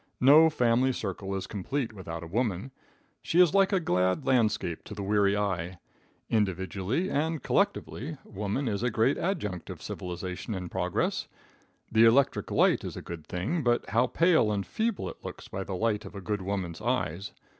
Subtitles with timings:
[0.19, 2.71] No family circle is complete without a woman.
[3.21, 5.77] She is like a glad landscape to the weary eye.
[6.27, 11.27] Individually and collectively, woman is a great adjunct of civilization and progress.
[11.91, 15.63] The electric light is a good thing, but how pale and feeble it looks by
[15.63, 17.31] the light of a good woman's eyes.